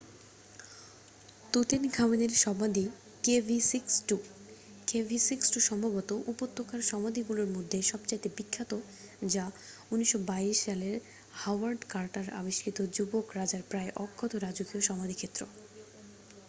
[1.53, 2.85] তুতেনখামেনের সমাধি
[3.23, 4.09] kv62।
[4.87, 8.71] kv62 সম্ভবত উপত্যকার সমাধিগুলির মধ্যে সবচেয়ে বিখ্যাত
[9.29, 9.45] যা
[9.91, 10.89] ১৯২২ সালে
[11.33, 15.41] হাওয়ার্ড কার্টার আবিষ্কৃত যুবক রাজার প্রায় অক্ষত রাজকীয় সমাধিক্ষেত্র।